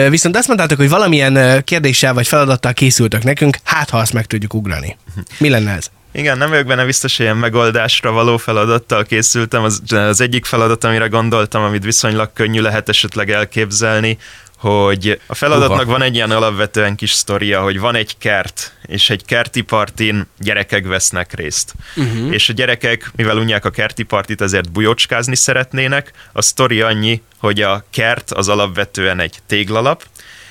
Viszont 0.08 0.36
azt 0.36 0.46
mondtátok, 0.46 0.78
hogy 0.78 0.88
valamilyen 0.88 1.64
kérdéssel 1.64 2.14
vagy 2.14 2.26
feladattal 2.26 2.72
készültök 2.72 3.24
nekünk, 3.24 3.56
hát 3.64 3.90
ha 3.90 3.98
azt 3.98 4.12
meg 4.12 4.26
tudjuk 4.26 4.54
ugrani. 4.54 4.96
Mi 5.38 5.48
lenne 5.48 5.72
ez? 5.72 5.90
Igen, 6.12 6.38
nem 6.38 6.48
vagyok 6.48 6.66
benne 6.66 6.84
biztos, 6.84 7.16
hogy 7.16 7.24
ilyen 7.24 7.36
megoldásra 7.36 8.10
való 8.10 8.36
feladattal 8.36 9.04
készültem. 9.04 9.62
Az, 9.62 9.82
az 9.88 10.20
egyik 10.20 10.44
feladat, 10.44 10.84
amire 10.84 11.06
gondoltam, 11.06 11.62
amit 11.62 11.84
viszonylag 11.84 12.30
könnyű 12.32 12.60
lehet 12.60 12.88
esetleg 12.88 13.30
elképzelni, 13.30 14.18
hogy 14.60 15.20
a 15.26 15.34
feladatnak 15.34 15.80
Uha. 15.80 15.90
van 15.90 16.02
egy 16.02 16.14
ilyen 16.14 16.30
alapvetően 16.30 16.94
kis 16.94 17.12
sztoria, 17.12 17.62
hogy 17.62 17.78
van 17.78 17.94
egy 17.94 18.18
kert, 18.18 18.72
és 18.86 19.10
egy 19.10 19.24
kerti 19.24 19.60
partin 19.60 20.26
gyerekek 20.38 20.86
vesznek 20.86 21.34
részt. 21.34 21.74
Uh-huh. 21.96 22.32
És 22.32 22.48
a 22.48 22.52
gyerekek, 22.52 23.10
mivel 23.16 23.36
unják 23.36 23.64
a 23.64 23.70
kerti 23.70 24.02
partit, 24.02 24.40
ezért 24.40 24.72
bujócskázni 24.72 25.36
szeretnének. 25.36 26.12
A 26.32 26.42
sztori 26.42 26.80
annyi, 26.80 27.22
hogy 27.38 27.60
a 27.60 27.84
kert 27.90 28.30
az 28.30 28.48
alapvetően 28.48 29.20
egy 29.20 29.38
téglalap, 29.46 30.04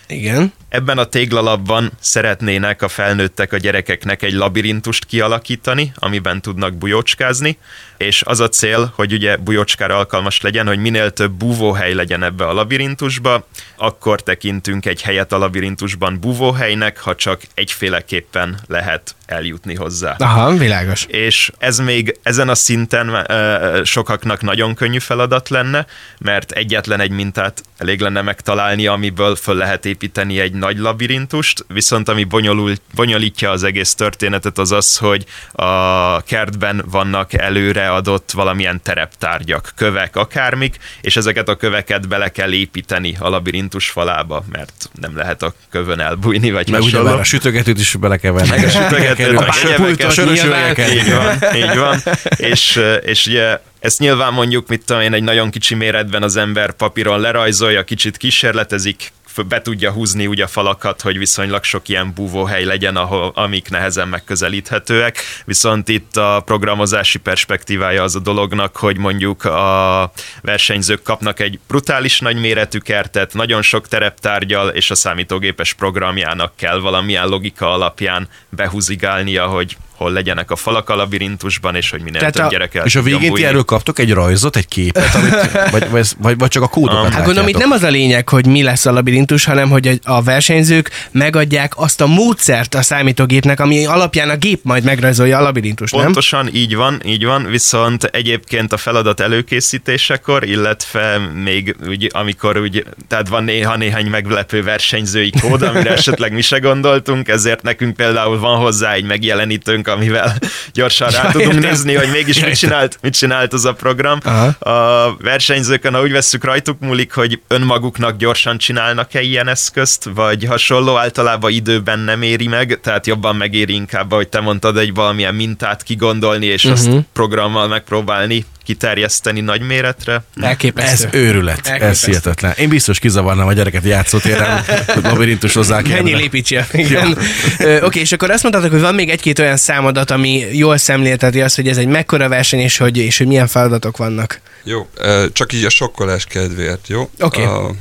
Igen. 0.08 0.54
Ebben 0.70 0.98
a 0.98 1.06
téglalapban 1.06 1.92
szeretnének 2.00 2.82
a 2.82 2.88
felnőttek 2.88 3.54
a 3.54 3.58
gyerekeknek 3.58 4.24
egy 4.24 4.34
labirintust 4.34 5.06
kialakítani, 5.06 5.92
amiben 5.96 6.42
tudnak 6.42 6.76
bujócskázni, 6.76 7.58
és 8.00 8.22
az 8.26 8.40
a 8.40 8.50
cél, 8.50 8.92
hogy 8.96 9.14
ugye 9.14 9.38
bujócskára 9.38 9.98
alkalmas 9.98 10.42
legyen, 10.42 10.68
hogy 10.68 10.80
minél 10.80 11.12
több 11.12 11.32
búvóhely 11.32 11.94
legyen 11.94 12.24
ebbe 12.24 12.46
a 12.46 12.54
labirintusba, 12.54 13.48
akkor 13.78 14.22
tekintünk 14.22 14.86
egy 14.86 15.02
helyet 15.02 15.32
a 15.32 15.38
labirintusban 15.38 16.20
búvóhelynek, 16.20 17.00
ha 17.00 17.16
csak 17.16 17.42
egyféleképpen 17.54 18.60
lehet 18.68 19.16
eljutni 19.26 19.76
hozzá. 19.76 20.16
Aha, 20.20 20.52
világos. 20.52 21.06
És 21.06 21.52
ez 21.58 21.80
még 21.80 22.20
ezen 22.24 22.50
a 22.50 22.56
szinten 22.56 23.26
ö, 23.28 23.82
sokaknak 23.84 24.42
nagyon 24.42 24.76
könnyű 24.76 25.00
feladat 25.00 25.50
lenne, 25.50 25.86
mert 26.20 26.52
egyetlen 26.52 27.00
egy 27.00 27.12
mintát 27.12 27.64
elég 27.78 28.00
lenne 28.00 28.22
megtalálni, 28.22 28.88
amiből 28.88 29.36
föl 29.36 29.56
lehet 29.56 29.86
építeni 29.86 30.40
egy 30.40 30.54
nagy 30.54 30.78
labirintust, 30.78 31.66
viszont 31.68 32.10
ami 32.10 32.24
bonyolul, 32.24 32.74
bonyolítja 32.96 33.52
az 33.52 33.64
egész 33.64 33.96
történetet 33.96 34.58
az 34.58 34.72
az, 34.72 34.98
hogy 34.98 35.26
a 35.52 36.22
kertben 36.22 36.84
vannak 36.86 37.34
előre 37.34 37.89
adott 37.92 38.32
valamilyen 38.32 38.82
tereptárgyak, 38.84 39.72
kövek, 39.76 40.16
akármik, 40.16 40.78
és 41.02 41.16
ezeket 41.16 41.50
a 41.50 41.56
köveket 41.56 42.08
bele 42.08 42.30
kell 42.32 42.52
építeni 42.52 43.16
a 43.20 43.30
labirintus 43.30 43.90
falába, 43.90 44.44
mert 44.52 44.90
nem 45.02 45.18
lehet 45.18 45.44
a 45.44 45.54
kövön 45.70 46.00
elbújni, 46.00 46.52
vagy 46.52 46.70
Meg 46.70 46.82
ugye 46.82 47.00
a 47.00 47.24
sütögetőt 47.24 47.80
is 47.80 47.96
bele 47.96 48.18
kell 48.18 48.32
venni. 48.32 48.50
Meg 48.50 48.64
a 48.64 48.70
sütögetőt, 48.80 49.38
a 49.38 50.06
a 50.08 50.10
sörös 50.10 50.44
üvegeket. 50.44 50.92
Így 50.94 51.14
van, 51.14 51.56
így 51.56 51.78
van. 51.78 52.02
És, 52.38 52.82
és 53.02 53.26
ugye 53.26 53.60
ezt 53.80 54.00
nyilván 54.00 54.34
mondjuk, 54.34 54.68
mit 54.68 54.86
tudom 54.86 55.02
én, 55.02 55.14
egy 55.14 55.24
nagyon 55.24 55.50
kicsi 55.50 55.76
méretben 55.76 56.24
az 56.24 56.36
ember 56.36 56.72
papíron 56.72 57.20
lerajzolja, 57.20 57.84
kicsit 57.84 58.18
kísérletezik, 58.18 59.12
be 59.48 59.62
tudja 59.62 59.92
húzni 59.92 60.28
úgy 60.28 60.42
a 60.42 60.48
falakat, 60.48 61.02
hogy 61.02 61.18
viszonylag 61.18 61.64
sok 61.64 61.88
ilyen 61.88 62.14
búvóhely 62.14 62.64
legyen, 62.64 62.96
ahol, 62.96 63.32
amik 63.36 63.70
nehezen 63.70 64.08
megközelíthetőek. 64.08 65.18
Viszont 65.46 65.88
itt 65.88 66.18
a 66.18 66.42
programozási 66.46 67.18
perspektívája 67.18 68.04
az 68.04 68.16
a 68.16 68.20
dolognak, 68.20 68.78
hogy 68.78 68.98
mondjuk 68.98 69.46
a 69.46 70.12
versenyzők 70.42 71.02
kapnak 71.04 71.40
egy 71.40 71.60
brutális 71.68 72.20
nagy 72.20 72.40
méretű 72.40 72.78
kertet, 72.78 73.34
nagyon 73.34 73.62
sok 73.62 73.88
tereptárgyal, 73.88 74.70
és 74.70 74.92
a 74.92 74.96
számítógépes 74.96 75.74
programjának 75.74 76.56
kell 76.56 76.80
valamilyen 76.80 77.28
logika 77.28 77.72
alapján 77.74 78.28
behúzigálnia, 78.50 79.48
hogy 79.48 79.78
hol 80.00 80.12
legyenek 80.12 80.52
a 80.52 80.56
falak 80.56 80.90
a 80.90 80.96
labirintusban, 80.96 81.76
és 81.76 81.90
hogy 81.90 82.02
minél 82.02 82.20
Tehát 82.20 82.34
több 82.34 82.46
a- 82.46 82.50
gyerek 82.50 82.76
el 82.76 82.86
És 82.86 82.96
a 82.96 83.02
végén 83.02 83.34
ti 83.34 83.46
erről 83.46 83.64
kaptok 83.64 84.00
egy 84.00 84.14
rajzot, 84.14 84.56
egy 84.56 84.68
képet, 84.68 85.16
amit, 85.16 85.52
vagy, 85.72 85.90
vagy, 85.90 86.08
vagy, 86.18 86.38
vagy 86.38 86.50
csak 86.50 86.64
a 86.64 86.68
kódokat 86.68 87.14
Hát 87.14 87.26
gondolom, 87.26 87.50
itt 87.50 87.58
nem 87.58 87.72
az 87.72 87.84
a 87.84 87.90
lényeg, 87.90 88.30
hogy 88.30 88.46
mi 88.46 88.64
lesz 88.64 88.86
a 88.86 88.92
labirintus, 88.92 89.46
hanem 89.46 89.70
hogy 89.70 90.00
a 90.04 90.24
versenyzők 90.24 90.92
megadják 91.12 91.74
azt 91.78 92.02
a 92.02 92.08
módszert 92.08 92.76
a 92.76 92.82
számítógépnek, 92.82 93.60
ami 93.60 93.86
alapján 93.86 94.30
a 94.30 94.36
gép 94.36 94.60
majd 94.64 94.84
megrajzolja 94.84 95.38
a 95.38 95.42
labirintust, 95.42 95.94
nem? 95.94 96.04
Pontosan 96.04 96.50
így 96.54 96.76
van, 96.76 97.02
így 97.06 97.26
van, 97.26 97.46
viszont 97.46 98.04
egyébként 98.04 98.74
a 98.74 98.78
feladat 98.78 99.20
előkészítésekor, 99.20 100.44
illetve 100.44 101.18
még 101.44 101.76
úgy, 101.88 102.10
amikor 102.14 102.58
úgy, 102.58 102.86
tehát 103.08 103.28
van 103.28 103.44
néha 103.44 103.78
néhány 103.78 104.06
meglepő 104.06 104.64
versenyzői 104.64 105.32
kód, 105.42 105.62
amire 105.62 105.92
esetleg 106.00 106.34
mi 106.34 106.42
se 106.42 106.60
gondoltunk, 106.60 107.28
ezért 107.28 107.62
nekünk 107.62 107.96
például 107.96 108.40
van 108.40 108.58
hozzá 108.60 108.94
egy 108.94 109.04
megjelenítőnk, 109.04 109.88
amivel 109.90 110.36
gyorsan 110.74 111.10
rá 111.10 111.32
tudunk 111.32 111.60
nézni, 111.60 111.94
hogy 111.94 112.10
mégis 112.12 112.40
mit 112.40 112.58
csinált, 112.58 112.98
mit 113.02 113.14
csinált 113.14 113.54
az 113.54 113.66
a 113.66 113.74
program. 113.74 114.20
Aha. 114.24 114.46
A 114.72 115.16
versenyzőkön, 115.22 115.94
ha 115.94 116.02
úgy 116.02 116.12
vesszük, 116.12 116.44
rajtuk 116.44 116.80
múlik, 116.80 117.12
hogy 117.14 117.42
önmaguknak 117.48 118.18
gyorsan 118.18 118.58
csinálnak-e 118.58 119.22
ilyen 119.22 119.48
eszközt, 119.48 120.10
vagy 120.16 120.46
hasonló, 120.46 120.98
általában 120.98 121.52
időben 121.52 122.00
nem 122.00 122.22
éri 122.22 122.48
meg, 122.48 122.80
tehát 122.84 123.08
jobban 123.08 123.36
megéri 123.36 123.74
inkább, 123.74 124.14
hogy 124.14 124.28
te 124.28 124.40
mondtad, 124.40 124.78
egy 124.78 124.94
valamilyen 124.94 125.36
mintát 125.36 125.84
kigondolni, 125.84 126.46
és 126.46 126.64
uh-huh. 126.64 126.80
azt 126.80 127.06
programmal 127.14 127.68
megpróbálni 127.68 128.46
kiterjeszteni 128.74 129.40
nagy 129.40 129.62
méretre. 129.62 130.24
Elképesztő. 130.42 131.08
Ez 131.08 131.14
őrület, 131.14 131.60
ez 131.60 131.72
Elképesztő. 131.72 132.08
hihetetlen. 132.08 132.54
Én 132.58 132.70
biztos 132.70 133.00
kizavarnám 133.00 133.48
a 133.48 133.54
gyereket 133.54 133.84
játszótéren, 133.84 134.64
hogy 134.94 135.04
labirintusozzá 135.04 135.76
Mennyi 135.76 135.90
kellene. 135.90 136.18
lépítsél? 136.18 136.68
Igen. 136.72 137.18
Ö, 137.60 137.82
Oké, 137.82 138.00
és 138.00 138.12
akkor 138.12 138.32
azt 138.32 138.44
mondtátok, 138.44 138.72
hogy 138.72 138.80
van 138.82 138.96
még 138.96 139.10
egy-két 139.10 139.40
olyan 139.40 139.58
számadat, 139.58 140.12
ami 140.12 140.46
jól 140.52 140.78
szemlélteti 140.78 141.42
azt, 141.42 141.56
hogy 141.56 141.68
ez 141.68 141.78
egy 141.78 141.88
mekkora 141.88 142.28
verseny, 142.30 142.60
és 142.60 142.78
hogy, 142.78 142.98
és 142.98 143.18
hogy 143.18 143.28
milyen 143.28 143.48
feladatok 143.48 143.98
vannak. 143.98 144.42
Jó, 144.64 144.88
csak 145.34 145.54
így 145.54 145.64
a 145.66 145.70
sokkolás 145.70 146.26
kedvéért, 146.26 146.88
jó? 146.88 147.10
Oké. 147.20 147.44
A- 147.44 147.72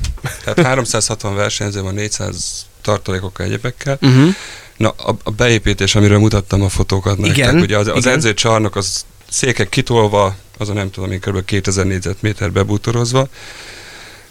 Tehát 0.44 0.60
360 0.68 1.34
versenyző 1.34 1.80
van 1.82 1.94
400 1.94 2.66
tartalékokkal 2.82 3.46
egyebekkel. 3.46 3.98
Uh-huh. 4.00 4.34
Na, 4.76 4.88
a, 4.88 5.16
a 5.22 5.30
beépítés, 5.30 5.94
amiről 5.94 6.18
mutattam 6.18 6.62
a 6.62 6.68
fotókat 6.68 7.18
nektek, 7.18 7.36
Igen, 7.36 7.56
ugye 7.60 7.76
az, 7.78 7.86
az 7.88 8.06
edzőcsarnok, 8.06 8.76
az 8.76 9.04
székek 9.30 9.68
kitolva, 9.68 10.36
azon 10.58 10.74
nem 10.74 10.90
tudom 10.90 11.12
én, 11.12 11.20
kb. 11.20 11.44
2000 11.44 11.86
négyzetméter 11.86 12.52
bebútorozva. 12.52 13.28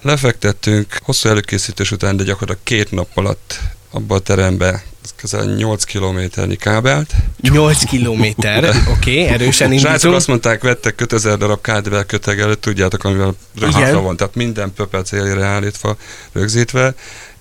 Lefektettünk, 0.01 0.97
hosszú 1.03 1.29
előkészítés 1.29 1.91
után, 1.91 2.17
de 2.17 2.23
gyakorlatilag 2.23 2.63
két 2.63 2.91
nap 2.91 3.07
alatt 3.13 3.59
abba 3.91 4.15
a 4.15 4.19
terembe 4.19 4.83
az 5.03 5.13
közel 5.15 5.45
8 5.45 5.83
kilométernyi 5.83 6.55
kábelt. 6.55 7.13
8 7.41 7.83
kilométer, 7.83 8.63
oké, 8.97 9.21
okay, 9.21 9.33
erősen 9.33 9.67
Srácok 9.69 9.85
indítunk. 9.89 10.15
azt 10.15 10.27
mondták, 10.27 10.61
vettek 10.61 11.01
5000 11.01 11.37
darab 11.37 11.61
kábel 11.61 12.05
kötegelőt, 12.05 12.59
tudjátok, 12.59 13.03
amivel 13.03 13.35
rögzítve 13.59 13.91
van, 13.91 14.17
tehát 14.17 14.35
minden 14.35 14.73
pöpel 14.73 15.03
célére 15.03 15.45
állítva, 15.45 15.97
rögzítve, 16.31 16.95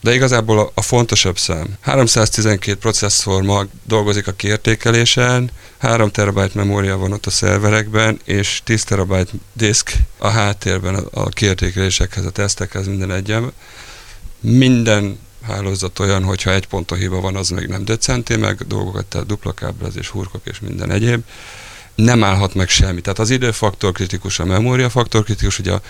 de 0.07 0.15
igazából 0.15 0.59
a, 0.59 0.71
a 0.75 0.83
fontosabb 0.83 1.39
szám. 1.39 1.67
312 1.81 2.79
processzor 2.79 3.43
mag 3.43 3.69
dolgozik 3.85 4.27
a 4.27 4.33
kiértékelésen, 4.33 5.51
3 5.79 6.11
terabyte 6.11 6.51
memória 6.55 6.97
van 6.97 7.13
ott 7.13 7.27
a 7.27 7.31
szerverekben, 7.31 8.21
és 8.25 8.61
10 8.65 8.85
terabyte 8.85 9.31
disk 9.53 9.93
a 10.19 10.29
háttérben 10.29 10.95
a, 10.95 11.23
a 11.23 11.29
kiértékelésekhez, 11.29 12.25
a 12.25 12.31
tesztekhez, 12.31 12.87
minden 12.87 13.11
egyen. 13.11 13.53
Minden 14.41 15.19
hálózat 15.43 15.99
olyan, 15.99 16.25
hogyha 16.25 16.53
egy 16.53 16.67
ponton 16.67 16.99
hiba 16.99 17.21
van, 17.21 17.37
az 17.37 17.49
még 17.49 17.67
nem 17.67 17.85
döccenti 17.85 18.37
meg 18.37 18.67
dolgokat, 18.67 19.07
tehát 19.07 19.27
dupla 19.27 19.53
kábelezés, 19.53 20.09
hurkok 20.09 20.41
és 20.45 20.61
minden 20.61 20.91
egyéb. 20.91 21.23
Nem 21.95 22.25
állhat 22.25 22.55
meg 22.55 22.69
semmi. 22.69 23.01
Tehát 23.01 23.19
az 23.19 23.31
időfaktor 23.31 23.93
kritikus, 23.93 24.39
a 24.39 24.45
memóriafaktor 24.45 25.25
kritikus, 25.25 25.59
ugye 25.59 25.73
a, 25.73 25.81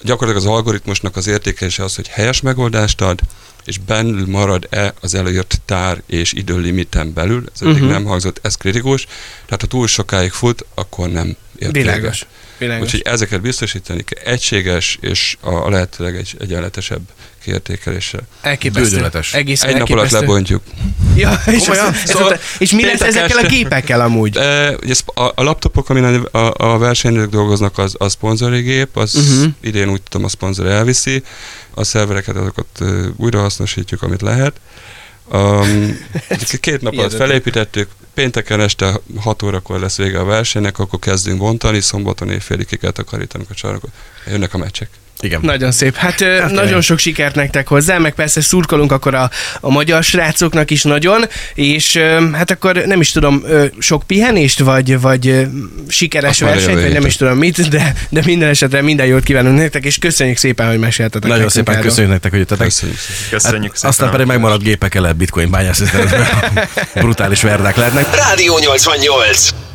gyakorlatilag 0.00 0.48
az 0.48 0.56
algoritmusnak 0.56 1.16
az 1.16 1.26
értékelése 1.26 1.84
az, 1.84 1.94
hogy 1.94 2.08
helyes 2.08 2.40
megoldást 2.40 3.00
ad, 3.00 3.20
és 3.66 3.78
belül 3.78 4.26
marad-e 4.26 4.94
az 5.00 5.14
előírt 5.14 5.60
tár 5.64 6.02
és 6.06 6.32
időlimiten 6.32 7.12
belül, 7.12 7.44
ez 7.54 7.62
eddig 7.62 7.82
Mhm. 7.82 7.90
nem 7.90 8.04
hangzott, 8.04 8.38
ez 8.42 8.54
kritikus, 8.54 9.06
tehát 9.44 9.60
ha 9.60 9.66
túl 9.66 9.86
sokáig 9.86 10.30
fut, 10.30 10.64
akkor 10.74 11.08
nem 11.08 11.36
ért 11.58 11.72
véget. 11.72 11.94
Világos. 11.94 12.26
Világos. 12.58 12.84
Úgyhogy 12.84 13.02
ezeket 13.04 13.40
biztosítani 13.40 14.02
kell 14.04 14.22
egységes 14.32 14.98
és 15.00 15.36
a 15.40 15.50
a 15.50 15.70
lehetőleg 15.70 16.16
egy 16.16 16.36
egyenletesebb 16.40 17.00
kiértékeléssel. 17.42 18.20
Elképesztő. 18.40 18.90
Bődöletes. 18.90 19.34
Egészen 19.34 19.68
Egy 19.68 19.76
nap 19.76 19.88
alatt 19.88 20.10
lebontjuk. 20.10 20.62
Ja, 21.16 21.42
és, 21.46 21.58
Komolyan? 21.58 21.94
ez, 21.94 22.10
Szóval 22.10 22.32
ez, 22.32 22.40
és 22.58 22.70
mi 22.72 22.84
lesz 22.84 23.00
ezekkel 23.00 23.36
a 23.36 23.40
este- 23.40 23.54
gépekkel 23.54 24.00
amúgy? 24.00 24.36
E, 24.36 24.76
ugye 24.82 24.94
a, 25.04 25.22
a 25.34 25.42
laptopok, 25.42 25.88
amin 25.88 26.04
a, 26.04 26.38
a, 26.38 26.54
a 26.56 26.78
versenyzők 26.78 27.30
dolgoznak, 27.30 27.78
az 27.78 27.94
a 27.98 28.08
szponzori 28.08 28.60
gép, 28.60 28.96
az 28.96 29.14
uh-huh. 29.14 29.52
idén 29.60 29.88
úgy 29.88 30.02
tudom, 30.02 30.24
a 30.24 30.28
szponzor 30.28 30.66
elviszi, 30.66 31.22
a 31.78 31.84
szervereket 31.84 32.36
azokat 32.36 32.66
uh, 32.80 33.06
újra 33.16 33.40
hasznosítjuk, 33.40 34.02
amit 34.02 34.22
lehet. 34.22 34.60
Um, 35.32 35.98
két 36.60 36.80
nap 36.80 36.98
alatt 36.98 37.14
felépítettük, 37.14 37.90
pénteken 38.14 38.60
este 38.60 39.00
6 39.16 39.42
órakor 39.42 39.80
lesz 39.80 39.96
vége 39.96 40.18
a 40.18 40.24
versenynek, 40.24 40.78
akkor 40.78 40.98
kezdünk 40.98 41.38
bontani, 41.38 41.80
szombaton 41.80 42.30
éjfélig 42.30 42.66
ki 42.66 42.76
kell 42.76 42.90
takarítanunk 42.90 43.50
a 43.50 43.54
csarnokot. 43.54 43.90
Jönnek 44.26 44.54
a 44.54 44.58
meccsek. 44.58 44.88
Igen. 45.20 45.40
Nagyon 45.42 45.72
szép. 45.72 45.96
Hát, 45.96 46.20
hát 46.22 46.50
nagyon 46.50 46.80
sok 46.80 46.98
sikert 46.98 47.34
nektek 47.34 47.68
hozzá, 47.68 47.98
meg 47.98 48.14
persze 48.14 48.40
szurkolunk 48.40 48.92
akkor 48.92 49.14
a, 49.14 49.30
a 49.60 49.70
magyar 49.70 50.02
srácoknak 50.04 50.70
is 50.70 50.82
nagyon, 50.82 51.24
és 51.54 51.96
hát 52.32 52.50
akkor 52.50 52.76
nem 52.76 53.00
is 53.00 53.10
tudom, 53.10 53.44
sok 53.78 54.02
pihenést, 54.06 54.58
vagy, 54.58 55.00
vagy 55.00 55.46
sikeres 55.88 56.30
Azt 56.30 56.40
versenyt, 56.40 56.64
vagy 56.72 56.82
nem 56.82 56.86
héten. 56.92 57.06
is 57.06 57.16
tudom 57.16 57.38
mit, 57.38 57.68
de, 57.68 57.94
de 58.08 58.22
minden 58.24 58.48
esetre 58.48 58.82
minden 58.82 59.06
jót 59.06 59.22
kívánunk 59.22 59.58
nektek, 59.58 59.84
és 59.84 59.98
köszönjük 59.98 60.36
szépen, 60.36 60.68
hogy 60.68 60.78
meséltetek 60.78 61.30
Nagyon 61.30 61.48
szépen 61.48 61.74
erről. 61.74 61.86
köszönjük 61.88 62.12
nektek, 62.12 62.30
hogy 62.30 62.40
jöttetek. 62.40 62.66
Köszönjük 62.66 62.98
szépen. 62.98 63.30
Köszönjük 63.30 63.62
Hát, 63.70 63.74
szépen. 63.76 63.90
aztán 63.90 64.08
a 64.08 64.10
pedig 64.10 64.26
megmaradt 64.26 64.62
gépek 64.62 64.94
lehet 64.94 65.16
bitcoin 65.16 65.50
bányászni, 65.50 65.86
brutális 66.94 67.42
verdák 67.42 67.76
lehetnek. 67.76 68.14
Rádió 68.14 68.58
88. 68.58 69.65